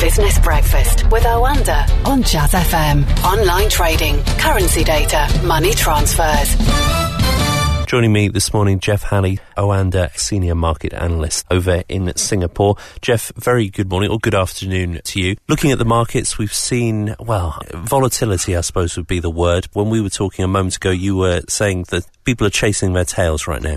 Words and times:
Business 0.00 0.38
Breakfast 0.38 1.04
with 1.10 1.24
Oanda 1.24 1.86
on 2.06 2.22
Jazz 2.22 2.52
FM. 2.52 3.06
Online 3.22 3.68
trading, 3.68 4.16
currency 4.38 4.82
data, 4.82 5.28
money 5.44 5.74
transfers. 5.74 6.56
Joining 7.86 8.10
me 8.10 8.28
this 8.28 8.54
morning, 8.54 8.80
Jeff 8.80 9.02
Halley, 9.02 9.40
Oanda 9.58 10.16
Senior 10.16 10.54
Market 10.54 10.94
Analyst 10.94 11.44
over 11.50 11.82
in 11.86 12.16
Singapore. 12.16 12.76
Jeff, 13.02 13.30
very 13.36 13.68
good 13.68 13.90
morning 13.90 14.10
or 14.10 14.18
good 14.18 14.34
afternoon 14.34 15.00
to 15.04 15.20
you. 15.20 15.36
Looking 15.48 15.70
at 15.70 15.78
the 15.78 15.84
markets, 15.84 16.38
we've 16.38 16.54
seen, 16.54 17.14
well, 17.18 17.60
volatility, 17.74 18.56
I 18.56 18.62
suppose 18.62 18.96
would 18.96 19.06
be 19.06 19.20
the 19.20 19.28
word. 19.28 19.68
When 19.74 19.90
we 19.90 20.00
were 20.00 20.08
talking 20.08 20.46
a 20.46 20.48
moment 20.48 20.76
ago, 20.76 20.90
you 20.90 21.16
were 21.16 21.42
saying 21.46 21.84
that 21.90 22.06
people 22.24 22.46
are 22.46 22.50
chasing 22.50 22.94
their 22.94 23.04
tails 23.04 23.46
right 23.46 23.60
now. 23.60 23.76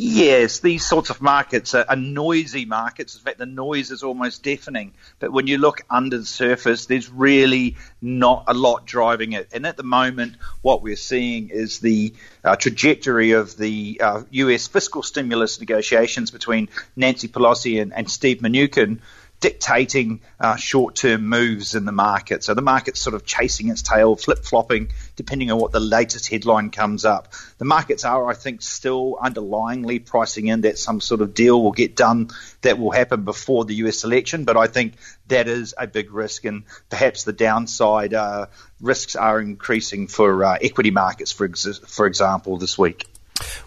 Yes, 0.00 0.60
these 0.60 0.86
sorts 0.86 1.10
of 1.10 1.20
markets 1.20 1.74
are, 1.74 1.84
are, 1.88 1.96
noisy 1.96 2.64
markets. 2.64 3.16
In 3.16 3.20
fact, 3.20 3.38
the 3.38 3.46
noise 3.46 3.90
is 3.90 4.04
almost 4.04 4.44
deafening. 4.44 4.92
But 5.18 5.32
when 5.32 5.48
you 5.48 5.58
look 5.58 5.80
under 5.90 6.18
the 6.18 6.24
surface, 6.24 6.86
there's 6.86 7.10
really 7.10 7.74
not 8.00 8.44
a 8.46 8.54
lot 8.54 8.86
driving 8.86 9.32
it. 9.32 9.48
And 9.52 9.66
at 9.66 9.76
the 9.76 9.82
moment, 9.82 10.36
what 10.62 10.82
we're 10.82 10.94
seeing 10.94 11.48
is 11.48 11.80
the 11.80 12.14
uh, 12.44 12.54
trajectory 12.54 13.32
of 13.32 13.56
the 13.56 14.00
uh, 14.00 14.22
US 14.30 14.68
fiscal 14.68 15.02
stimulus 15.02 15.58
negotiations 15.58 16.30
between 16.30 16.68
Nancy 16.94 17.26
Pelosi 17.26 17.82
and, 17.82 17.92
and 17.92 18.08
Steve 18.08 18.38
Mnuchin 18.38 19.00
dictating 19.40 20.20
uh, 20.40 20.56
short 20.56 20.96
term 20.96 21.28
moves 21.28 21.74
in 21.74 21.84
the 21.84 21.92
market. 21.92 22.42
So 22.42 22.54
the 22.54 22.62
market's 22.62 23.00
sort 23.00 23.14
of 23.14 23.24
chasing 23.24 23.68
its 23.68 23.82
tail, 23.82 24.16
flip 24.16 24.44
flopping, 24.44 24.90
depending 25.16 25.50
on 25.50 25.58
what 25.58 25.70
the 25.70 25.80
latest 25.80 26.28
headline 26.28 26.70
comes 26.70 27.04
up. 27.04 27.32
The 27.58 27.64
markets 27.64 28.04
are, 28.04 28.28
I 28.28 28.34
think, 28.34 28.62
still 28.62 29.16
underlyingly 29.22 30.04
pricing 30.04 30.48
in 30.48 30.62
that 30.62 30.78
some 30.78 31.00
sort 31.00 31.20
of 31.20 31.34
deal 31.34 31.62
will 31.62 31.72
get 31.72 31.94
done 31.94 32.30
that 32.62 32.78
will 32.78 32.90
happen 32.90 33.24
before 33.24 33.64
the 33.64 33.76
US 33.76 34.04
election, 34.04 34.44
but 34.44 34.56
I 34.56 34.66
think 34.66 34.94
that 35.28 35.46
is 35.46 35.74
a 35.78 35.86
big 35.86 36.12
risk, 36.12 36.44
and 36.44 36.64
perhaps 36.90 37.24
the 37.24 37.32
downside 37.32 38.14
uh, 38.14 38.46
risks 38.80 39.14
are 39.14 39.40
increasing 39.40 40.08
for 40.08 40.44
uh, 40.44 40.58
equity 40.60 40.90
markets, 40.90 41.30
for, 41.30 41.44
ex- 41.46 41.78
for 41.86 42.06
example, 42.06 42.56
this 42.56 42.76
week. 42.76 43.06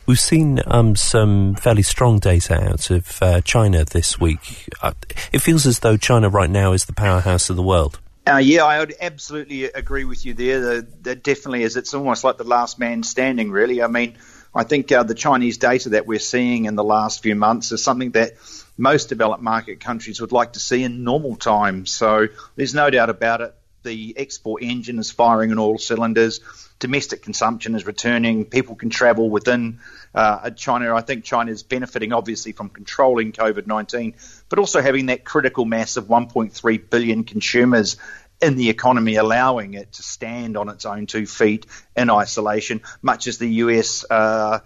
We've 0.06 0.20
seen 0.20 0.60
um, 0.68 0.96
some 0.96 1.56
fairly 1.56 1.84
strong 1.84 2.20
data 2.20 2.72
out 2.72 2.90
of 2.90 3.22
uh, 3.22 3.42
China 3.42 3.86
this 3.86 4.20
week. 4.20 4.70
Uh, 4.82 4.94
it 5.32 5.40
feels 5.40 5.66
as 5.66 5.80
though 5.80 5.98
China 5.98 6.30
right 6.30 6.50
now 6.50 6.74
is 6.74 6.86
the 6.86 6.94
powerhouse 6.94 7.50
of 7.50 7.56
the 7.56 7.64
world. 7.64 8.00
Uh, 8.28 8.38
yeah, 8.38 8.64
I 8.64 8.80
would 8.80 8.94
absolutely 9.02 9.66
agree 9.66 10.06
with 10.06 10.26
you 10.26 10.34
there. 10.34 10.82
That 10.82 11.24
definitely 11.24 11.64
is. 11.64 11.76
It's 11.76 11.94
almost 11.94 12.24
like 12.24 12.38
the 12.38 12.44
last 12.44 12.78
man 12.78 13.04
standing, 13.04 13.52
really. 13.52 13.82
I 13.82 13.88
mean, 13.88 14.16
I 14.54 14.64
think 14.64 14.92
uh, 14.92 15.04
the 15.04 15.16
Chinese 15.16 15.58
data 15.58 15.90
that 15.90 16.06
we're 16.06 16.20
seeing 16.20 16.66
in 16.66 16.76
the 16.76 16.84
last 16.84 17.24
few 17.24 17.36
months 17.36 17.72
is 17.72 17.84
something 17.84 18.12
that 18.12 18.34
most 18.78 19.10
developed 19.10 19.42
market 19.42 19.80
countries 19.80 20.22
would 20.22 20.32
like 20.32 20.54
to 20.54 20.60
see 20.60 20.84
in 20.84 21.04
normal 21.04 21.36
times. 21.36 21.92
So 21.92 22.28
there's 22.56 22.76
no 22.76 22.90
doubt 22.90 23.10
about 23.10 23.42
it. 23.42 23.56
The 23.84 24.14
export 24.18 24.64
engine 24.64 25.00
is 25.00 25.12
firing 25.12 25.52
on 25.52 25.60
all 25.60 25.78
cylinders 25.78 26.40
domestic 26.82 27.22
consumption 27.22 27.76
is 27.76 27.86
returning. 27.86 28.44
People 28.44 28.76
can 28.76 28.90
travel 28.90 29.30
within 29.30 29.80
uh, 30.14 30.50
China. 30.50 30.94
I 30.94 31.02
think 31.02 31.24
China 31.24 31.52
is 31.52 31.64
benefiting 31.64 32.12
obviously 32.12 32.52
from 32.52 32.68
controlling 32.68 33.32
COVID 33.32 33.68
19, 33.68 34.16
but 34.50 34.60
also 34.60 34.82
having 34.82 35.06
that 35.06 35.24
critical 35.24 35.64
mass 35.64 35.96
of 35.96 36.08
1.3 36.08 36.90
billion 36.90 37.24
consumers 37.24 37.96
in 38.42 38.56
the 38.56 38.70
economy, 38.70 39.16
allowing 39.16 39.76
it 39.76 39.94
to 39.94 40.04
stand 40.04 40.58
on 40.58 40.68
its 40.68 40.86
own 40.86 41.06
two 41.06 41.28
feet 41.28 41.68
in 41.96 42.10
isolation, 42.10 42.82
much 43.02 43.28
as 43.28 43.38
the 43.38 43.50
US 43.66 44.04
uh, 44.10 44.60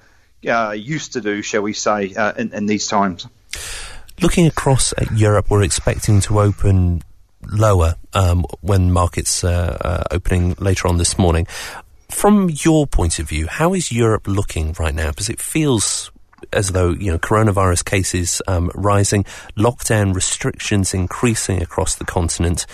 uh, 0.48 0.72
used 0.72 1.14
to 1.14 1.22
do, 1.22 1.42
shall 1.42 1.62
we 1.62 1.74
say, 1.74 2.16
uh, 2.16 2.34
in, 2.38 2.54
in 2.54 2.66
these 2.66 2.88
times. 2.88 3.28
Looking 4.22 4.48
across 4.48 4.94
at 4.98 5.12
Europe, 5.12 5.48
we're 5.50 5.64
expecting 5.64 6.22
to 6.22 6.40
open 6.40 7.04
lower 7.48 7.96
um, 8.14 8.46
when 8.62 8.92
markets 8.92 9.44
uh, 9.44 9.78
uh, 9.82 10.04
opening 10.12 10.56
later 10.60 10.88
on 10.88 10.98
this 10.98 11.18
morning. 11.18 11.48
From 12.10 12.50
your 12.50 12.88
point 12.88 13.20
of 13.20 13.28
view, 13.28 13.48
how 13.48 13.74
is 13.74 13.92
Europe 13.92 14.28
looking 14.28 14.76
right 14.80 14.94
now? 14.94 15.10
Because 15.10 15.30
it 15.30 15.42
feels 15.42 16.12
as 16.54 16.70
though 16.70 16.92
you 16.92 17.12
know 17.12 17.18
coronavirus 17.18 17.86
cases 17.86 18.42
um, 18.48 18.72
rising, 18.76 19.24
lockdown 19.58 20.14
restrictions 20.14 20.94
increasing 20.94 21.62
across 21.62 21.96
the 21.96 22.06
continent. 22.06 22.66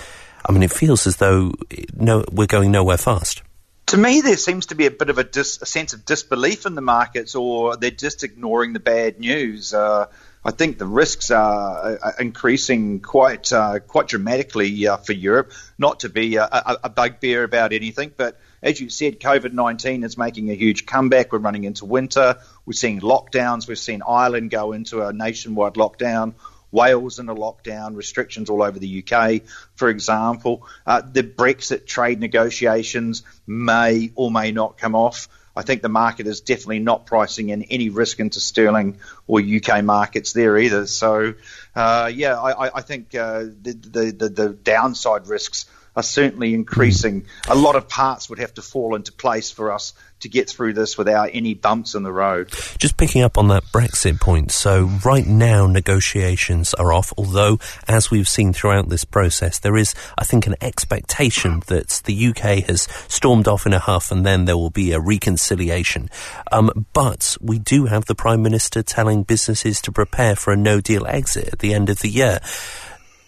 I 0.46 0.52
mean, 0.52 0.64
it 0.64 0.72
feels 0.72 1.08
as 1.08 1.18
though 1.18 1.54
no, 1.96 2.24
we're 2.32 2.48
going 2.48 2.72
nowhere 2.72 2.98
fast. 2.98 3.44
To 3.88 3.98
me, 3.98 4.22
there 4.22 4.38
seems 4.38 4.68
to 4.68 4.76
be 4.76 4.86
a 4.86 4.92
bit 4.92 5.10
of 5.10 5.18
a, 5.18 5.24
dis, 5.24 5.62
a 5.62 5.66
sense 5.66 5.94
of 5.94 6.06
disbelief 6.06 6.66
in 6.66 6.76
the 6.76 6.82
markets, 6.82 7.36
or 7.36 7.76
they're 7.76 7.92
just 7.92 8.24
ignoring 8.24 8.74
the 8.74 8.80
bad 8.80 9.20
news. 9.20 9.74
Uh, 9.74 10.08
I 10.44 10.52
think 10.52 10.80
the 10.80 10.88
risks 10.88 11.30
are, 11.30 12.00
increasing 12.20 13.00
quite 13.00 13.54
uh, 13.54 13.80
quite 13.80 14.08
dramatically 14.08 14.88
uh, 14.88 14.98
for 14.98 15.14
Europe. 15.14 15.52
Not 15.78 16.00
to 16.00 16.10
be 16.10 16.38
a, 16.38 16.44
a, 16.44 16.78
a 16.86 16.90
bugbear 16.90 17.44
about 17.44 17.74
anything, 17.74 18.12
but 18.18 18.40
as 18.64 18.82
you 18.82 18.90
said, 18.90 19.20
COVID 19.20 19.54
19 19.54 20.04
is 20.04 20.18
making 20.18 20.50
a 20.50 20.56
huge 20.56 20.88
comeback. 20.88 21.32
We're 21.32 21.40
running 21.40 21.66
into 21.66 21.86
winter. 21.86 22.38
We're 22.66 22.74
seeing 22.74 23.02
lockdowns. 23.02 23.68
We've 23.68 23.78
seen 23.78 24.02
Ireland 24.08 24.50
go 24.50 24.72
into 24.72 25.06
a 25.06 25.14
nationwide 25.14 25.76
lockdown. 25.76 26.34
Wales 26.72 27.20
in 27.20 27.28
a 27.28 27.36
lockdown, 27.36 27.96
restrictions 27.98 28.50
all 28.50 28.64
over 28.64 28.80
the 28.80 29.04
UK, 29.06 29.42
for 29.76 29.90
example. 29.90 30.66
Uh, 30.88 31.02
the 31.02 31.22
Brexit 31.22 31.86
trade 31.86 32.20
negotiations 32.20 33.24
may 33.46 34.12
or 34.16 34.32
may 34.32 34.52
not 34.52 34.78
come 34.78 34.96
off. 34.96 35.28
I 35.56 35.64
think 35.64 35.82
the 35.82 35.90
market 35.90 36.28
is 36.28 36.42
definitely 36.42 36.80
not 36.80 37.06
pricing 37.06 37.50
in 37.50 37.64
any 37.64 37.90
risk 37.90 38.20
into 38.20 38.40
sterling 38.40 38.98
or 39.28 39.42
UK 39.42 39.84
markets 39.84 40.34
there 40.34 40.58
either. 40.58 40.88
So, 40.88 41.34
uh, 41.76 42.12
yeah, 42.14 42.40
I, 42.40 42.78
I 42.78 42.82
think 42.82 43.14
uh, 43.16 43.44
the, 43.62 43.74
the, 43.74 44.12
the, 44.12 44.30
the 44.30 44.50
downside 44.50 45.28
risks 45.28 45.66
are 45.96 46.04
certainly 46.04 46.54
increasing. 46.54 47.26
A 47.50 47.56
lot 47.56 47.76
of 47.76 47.90
parts 47.90 48.30
would 48.30 48.40
have 48.40 48.54
to 48.56 48.62
fall 48.62 48.96
into 48.96 49.12
place 49.12 49.52
for 49.52 49.72
us 49.72 49.94
to 50.22 50.30
get 50.30 50.50
through 50.50 50.74
this 50.74 50.98
without 50.98 51.32
any 51.34 51.54
bumps 51.54 51.96
in 51.96 52.04
the 52.04 52.12
road. 52.12 52.50
Just 52.78 52.96
picking 52.96 53.24
up 53.24 53.38
on 53.38 53.48
that 53.50 53.64
Brexit 53.66 54.20
point. 54.20 54.52
So 54.52 54.90
right 55.04 55.26
now 55.26 55.68
negotiations 55.68 56.74
are 56.76 56.94
off, 56.94 57.12
although 57.18 57.60
as 57.88 58.10
we've 58.10 58.30
seen 58.30 58.54
throughout 58.54 58.88
this 58.88 59.04
process, 59.04 59.60
there 59.60 59.76
is, 59.76 59.94
I 60.18 60.24
think, 60.24 60.48
an 60.48 60.56
expectation 60.62 61.62
that 61.68 62.02
the 62.06 62.28
UK 62.28 62.66
has 62.68 62.84
stormed 63.08 63.48
off 63.48 63.66
in 63.66 63.74
a 63.74 63.80
huff 63.80 64.12
and 64.12 64.26
then 64.26 64.46
there 64.46 64.58
will 64.58 64.70
be 64.70 64.92
a 64.92 65.00
reconciliation. 65.00 66.10
Um, 66.52 66.86
but 66.94 67.36
we 67.42 67.60
do 67.60 67.86
have 67.86 68.06
the 68.06 68.16
Prime 68.16 68.42
Minister 68.42 68.84
telling 68.84 69.24
businesses 69.24 69.82
to 69.82 69.92
prepare 69.92 70.36
for 70.36 70.54
a 70.54 70.58
no 70.58 70.80
deal 70.80 71.06
exit 71.08 71.50
at 71.52 71.60
the 71.60 71.74
end 71.74 71.90
of 71.90 72.00
the 72.00 72.10
year. 72.10 72.40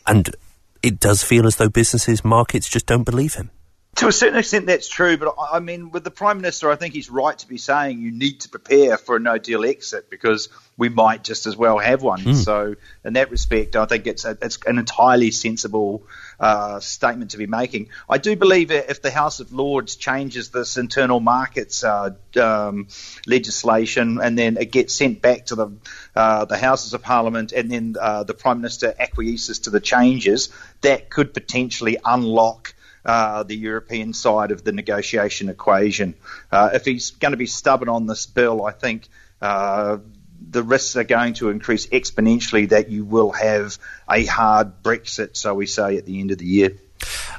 And 0.05 0.29
it 0.83 0.99
does 0.99 1.23
feel 1.23 1.47
as 1.47 1.55
though 1.55 1.69
businesses, 1.69 2.23
markets 2.23 2.69
just 2.69 2.85
don't 2.85 3.03
believe 3.03 3.35
him. 3.35 3.49
To 3.97 4.07
a 4.07 4.11
certain 4.11 4.39
extent, 4.39 4.65
that's 4.65 4.87
true. 4.87 5.17
But 5.17 5.35
I 5.51 5.59
mean, 5.59 5.91
with 5.91 6.03
the 6.03 6.11
Prime 6.11 6.37
Minister, 6.37 6.71
I 6.71 6.75
think 6.75 6.95
he's 6.95 7.11
right 7.11 7.37
to 7.37 7.47
be 7.47 7.57
saying 7.57 8.01
you 8.01 8.11
need 8.11 8.41
to 8.41 8.49
prepare 8.49 8.97
for 8.97 9.15
a 9.15 9.19
no 9.19 9.37
deal 9.37 9.63
exit 9.63 10.09
because 10.09 10.49
we 10.77 10.89
might 10.89 11.23
just 11.23 11.45
as 11.45 11.55
well 11.55 11.77
have 11.77 12.01
one. 12.01 12.19
Mm. 12.19 12.35
So, 12.35 12.75
in 13.05 13.13
that 13.13 13.29
respect, 13.29 13.75
I 13.75 13.85
think 13.85 14.07
it's, 14.07 14.25
a, 14.25 14.35
it's 14.41 14.57
an 14.65 14.79
entirely 14.79 15.29
sensible 15.29 16.07
uh, 16.43 16.81
statement 16.81 17.31
to 17.31 17.37
be 17.37 17.47
making. 17.47 17.87
I 18.09 18.17
do 18.17 18.35
believe 18.35 18.69
if 18.69 19.01
the 19.01 19.11
House 19.11 19.39
of 19.39 19.53
Lords 19.53 19.95
changes 19.95 20.49
this 20.49 20.75
internal 20.75 21.21
markets 21.21 21.85
uh, 21.85 22.15
um, 22.35 22.89
legislation 23.25 24.19
and 24.21 24.37
then 24.37 24.57
it 24.57 24.69
gets 24.69 24.93
sent 24.93 25.21
back 25.21 25.45
to 25.45 25.55
the 25.55 25.71
uh, 26.13 26.43
the 26.43 26.57
Houses 26.57 26.93
of 26.93 27.01
Parliament 27.01 27.53
and 27.53 27.71
then 27.71 27.95
uh, 27.97 28.23
the 28.23 28.33
Prime 28.33 28.57
Minister 28.57 28.93
acquiesces 28.99 29.59
to 29.59 29.69
the 29.69 29.79
changes, 29.79 30.49
that 30.81 31.09
could 31.09 31.33
potentially 31.33 31.97
unlock. 32.03 32.75
Uh, 33.05 33.43
the 33.43 33.57
European 33.57 34.13
side 34.13 34.51
of 34.51 34.63
the 34.63 34.71
negotiation 34.71 35.49
equation. 35.49 36.15
If 36.53 36.85
he's 36.85 37.11
going 37.11 37.33
to 37.33 37.37
be 37.37 37.47
stubborn 37.47 37.89
on 37.89 38.07
this 38.07 38.25
bill, 38.27 38.65
I 38.65 38.71
think 38.71 39.09
the 40.49 40.63
risks 40.63 40.95
are 40.95 41.03
going 41.03 41.33
to 41.35 41.49
increase 41.49 41.87
exponentially 41.87 42.69
that 42.69 42.89
you 42.89 43.05
will 43.05 43.31
have 43.31 43.77
a 44.09 44.25
hard 44.25 44.83
Brexit, 44.83 45.35
so 45.37 45.53
we 45.53 45.65
say, 45.65 45.97
at 45.97 46.05
the 46.05 46.19
end 46.19 46.31
of 46.31 46.37
the 46.37 46.45
year. 46.45 46.73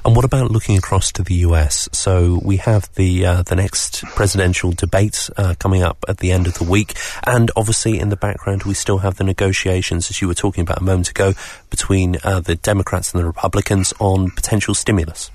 And 0.03 0.15
what 0.15 0.25
about 0.25 0.51
looking 0.51 0.77
across 0.77 1.11
to 1.13 1.23
the 1.23 1.33
US? 1.35 1.89
So 1.91 2.39
we 2.43 2.57
have 2.57 2.93
the 2.93 3.25
uh, 3.25 3.43
the 3.43 3.55
next 3.55 4.03
presidential 4.03 4.71
debate 4.71 5.29
uh, 5.37 5.55
coming 5.57 5.81
up 5.81 6.05
at 6.07 6.19
the 6.19 6.31
end 6.31 6.45
of 6.45 6.53
the 6.55 6.63
week, 6.63 6.93
and 7.25 7.49
obviously 7.55 7.99
in 7.99 8.09
the 8.09 8.15
background 8.15 8.63
we 8.63 8.75
still 8.75 8.99
have 8.99 9.15
the 9.15 9.23
negotiations, 9.23 10.09
as 10.11 10.21
you 10.21 10.27
were 10.27 10.35
talking 10.35 10.61
about 10.61 10.77
a 10.77 10.83
moment 10.83 11.09
ago, 11.09 11.33
between 11.71 12.17
uh, 12.23 12.39
the 12.39 12.55
Democrats 12.55 13.13
and 13.13 13.21
the 13.21 13.25
Republicans 13.25 13.93
on 13.99 14.29
potential 14.29 14.75
stimulus. 14.75 15.31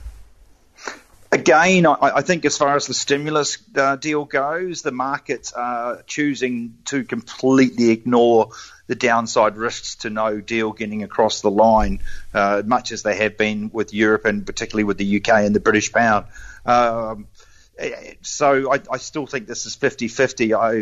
Again, 1.33 1.87
I, 1.87 1.97
I, 2.01 2.21
think 2.23 2.45
as 2.45 2.59
far 2.59 2.75
as 2.75 2.89
the 2.89 2.95
stimulus 2.95 3.59
uh, 3.77 3.95
deal 3.95 4.25
goes, 4.25 4.83
the 4.83 4.91
markets 4.91 5.53
are 5.53 6.03
choosing 6.03 6.79
to 6.87 7.05
completely 7.05 7.91
ignore 7.91 8.51
the 8.89 8.97
downside 8.97 9.57
risks 9.57 9.95
to 9.97 10.11
no 10.11 10.41
deal 10.41 10.73
getting 10.73 11.05
across 11.05 11.41
the 11.41 11.51
line, 11.51 12.01
uh, 12.35 12.63
much 12.67 12.91
as 12.91 13.05
they 13.05 13.17
have 13.17 13.39
been 13.39 13.71
with 13.73 13.95
Europe 13.95 14.25
and 14.25 14.45
particularly 14.45 14.83
with 14.83 14.99
the 14.99 15.19
UK 15.19 15.45
and 15.45 15.55
the 15.55 15.61
British 15.61 15.93
pound. 15.93 16.27
Um, 16.67 17.29
so 18.23 18.73
I, 18.73 18.81
I, 18.91 18.97
still 18.97 19.27
think 19.27 19.47
this 19.47 19.67
is 19.67 19.77
50-50. 19.77 20.59
I, 20.59 20.73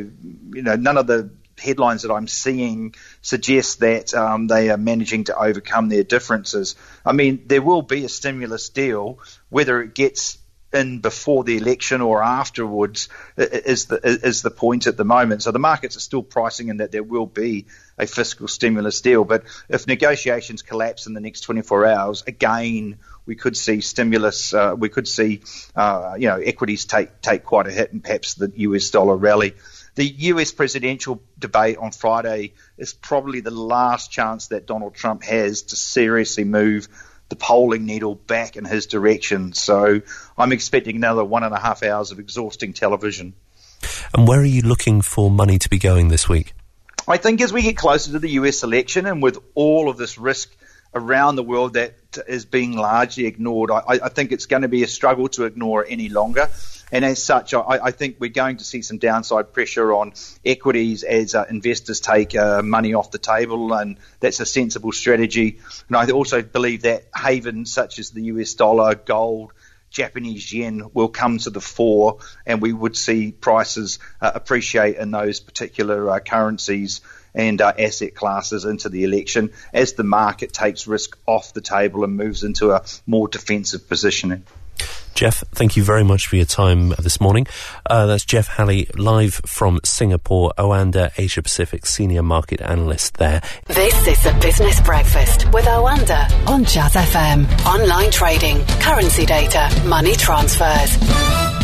you 0.57 0.63
know, 0.63 0.77
none 0.77 0.97
of 0.97 1.07
the 1.07 1.31
headlines 1.59 2.03
that 2.03 2.13
I'm 2.13 2.29
seeing 2.29 2.95
suggest 3.23 3.81
that 3.81 4.15
um, 4.15 4.47
they 4.47 4.71
are 4.71 4.77
managing 4.77 5.25
to 5.25 5.37
overcome 5.37 5.89
their 5.89 6.05
differences. 6.05 6.77
I 7.05 7.13
mean, 7.13 7.45
there 7.47 7.63
will 7.63 7.83
be 7.83 8.05
a 8.05 8.09
stimulus 8.09 8.69
deal, 8.69 9.19
whether 9.49 9.81
it 9.83 9.95
gets 9.95 10.39
in 10.73 11.01
before 11.01 11.45
the 11.45 11.57
election 11.57 12.01
or 12.01 12.23
afterwards 12.23 13.09
is 13.37 13.87
the 13.87 14.01
is 14.05 14.43
the 14.43 14.51
point 14.51 14.87
at 14.87 14.97
the 14.97 15.05
moment. 15.05 15.43
So 15.43 15.51
the 15.51 15.59
markets 15.59 15.97
are 15.97 16.01
still 16.01 16.23
pricing 16.23 16.69
in 16.69 16.79
that 16.79 16.93
there 16.93 17.03
will 17.03 17.27
be 17.27 17.67
a 17.97 18.07
fiscal 18.07 18.49
stimulus 18.49 19.01
deal. 19.01 19.25
But 19.25 19.45
if 19.69 19.87
negotiations 19.87 20.63
collapse 20.63 21.07
in 21.07 21.15
the 21.15 21.21
next 21.21 21.41
24 21.43 21.87
hours, 21.87 22.23
again 22.27 22.99
we 23.25 23.35
could 23.35 23.57
see 23.57 23.81
stimulus. 23.81 24.53
Uh, 24.53 24.75
we 24.77 24.89
could 24.89 25.09
see 25.09 25.43
uh, 25.75 26.15
you 26.19 26.29
know 26.29 26.37
equities 26.37 26.85
take 26.85 27.21
take 27.23 27.45
quite 27.45 27.67
a 27.67 27.71
hit 27.71 27.93
and 27.93 28.03
perhaps 28.03 28.35
the 28.35 28.53
US 28.57 28.91
dollar 28.91 29.17
rally. 29.17 29.55
The 29.95 30.07
US 30.07 30.53
presidential 30.53 31.21
debate 31.39 31.77
on 31.79 31.91
Friday 31.91 32.53
is 32.77 32.93
probably 32.95 33.41
the 33.41 33.51
last 33.51 34.13
chance 34.13 34.49
that 34.49 34.67
Donald 34.67 34.95
Trump 34.95 35.25
has 35.25 35.63
to 35.63 35.77
seriously 35.77 36.45
move 36.45 36.89
the 37.29 37.37
polling 37.37 37.85
needle 37.85 38.15
back 38.15 38.57
in 38.57 38.65
his 38.65 38.87
direction. 38.87 39.53
So 39.53 40.01
I'm 40.37 40.53
expecting 40.53 40.97
another 40.97 41.25
one 41.25 41.45
and 41.45 41.55
a 41.55 41.59
half 41.59 41.83
hours 41.83 42.11
of 42.11 42.19
exhausting 42.19 42.73
television. 42.73 43.35
And 44.15 44.27
where 44.27 44.41
are 44.41 44.45
you 44.45 44.63
looking 44.63 45.03
for 45.03 45.31
money 45.31 45.59
to 45.59 45.69
be 45.69 45.79
going 45.79 46.09
this 46.09 46.29
week? 46.29 46.55
I 47.07 47.17
think 47.17 47.41
as 47.41 47.53
we 47.53 47.63
get 47.63 47.77
closer 47.77 48.13
to 48.13 48.19
the 48.19 48.31
US 48.31 48.63
election 48.63 49.07
and 49.07 49.23
with 49.23 49.39
all 49.55 49.89
of 49.89 49.97
this 49.97 50.19
risk 50.19 50.51
around 50.95 51.37
the 51.37 51.43
world 51.43 51.75
that 51.75 51.95
is 52.27 52.45
being 52.45 52.77
largely 52.77 53.27
ignored, 53.27 53.71
I, 53.71 53.83
I 53.87 54.09
think 54.09 54.33
it's 54.33 54.47
going 54.47 54.63
to 54.63 54.69
be 54.69 54.83
a 54.83 54.87
struggle 54.89 55.29
to 55.29 55.45
ignore 55.45 55.85
it 55.85 55.89
any 55.91 56.09
longer. 56.09 56.49
And 56.91 57.05
as 57.05 57.23
such, 57.23 57.53
I, 57.53 57.61
I, 57.61 57.91
think 57.91 58.17
we're 58.19 58.31
going 58.31 58.57
to 58.59 58.65
see 58.65 58.81
some 58.81 58.99
downside 58.99 59.53
pressure 59.53 59.93
on 59.93 60.15
equities 60.45 61.03
as 61.03 61.35
uh, 61.35 61.45
investors 61.51 62.01
take 62.01 62.35
uh, 62.35 62.63
money 62.63 62.95
off 62.95 63.11
the 63.11 63.19
table, 63.19 63.75
and 63.75 63.99
that's 64.21 64.41
a 64.41 64.47
sensible 64.47 64.93
strategy. 64.93 65.61
And 65.89 65.97
I 65.97 66.11
also 66.11 66.41
believe 66.41 66.83
that 66.83 67.05
havens 67.15 67.73
such 67.73 67.99
as 67.99 68.11
the 68.11 68.23
US 68.25 68.55
dollar, 68.55 68.95
gold, 68.95 69.53
Japanese 69.91 70.53
yen 70.53 70.91
will 70.93 71.09
come 71.09 71.39
to 71.39 71.51
the 71.51 71.61
fore, 71.61 72.19
and 72.47 72.63
we 72.63 72.73
would 72.73 72.97
see 72.97 73.33
prices 73.33 73.99
uh, 74.21 74.31
appreciate 74.35 74.97
in 74.97 75.11
those 75.11 75.41
particular 75.41 76.11
uh, 76.11 76.21
currencies 76.21 77.01
and 77.35 77.61
uh, 77.61 77.73
asset 77.79 78.15
classes 78.15 78.65
into 78.65 78.89
the 78.89 79.05
election 79.05 79.51
as 79.73 79.93
the 79.93 80.05
market 80.05 80.53
takes 80.53 80.87
risk 80.87 81.17
off 81.27 81.53
the 81.53 81.61
table 81.61 82.05
and 82.05 82.17
moves 82.17 82.45
into 82.45 82.73
a 82.73 82.85
more 83.07 83.29
defensive 83.29 83.89
positioning. 83.89 84.45
Jeff, 85.15 85.43
thank 85.53 85.77
you 85.77 85.83
very 85.83 86.05
much 86.05 86.27
for 86.27 86.37
your 86.37 86.45
time 86.45 86.91
this 86.99 87.21
morning. 87.21 87.47
Uh, 87.87 88.07
that's 88.07 88.25
Jeff 88.25 88.47
Halley, 88.49 88.89
live 88.95 89.35
from 89.47 89.81
Singapore, 89.85 90.53
Oanda 90.59 91.11
Asia 91.19 91.43
Pacific 91.43 91.87
Senior 91.87 92.23
Market 92.23 92.61
Analyst 92.61 93.19
there. 93.19 93.43
This 93.67 94.07
is 94.07 94.23
the 94.23 94.33
Business 94.41 94.81
Breakfast 94.81 95.53
with 95.53 95.65
Oanda 95.67 96.49
on 96.49 96.65
Jazz 96.65 96.95
FM. 96.95 97.47
Online 97.67 98.11
trading, 98.11 98.65
currency 98.81 99.27
data, 99.27 99.71
money 99.87 100.15
transfers. 100.15 101.58